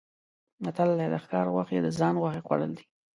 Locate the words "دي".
2.77-2.83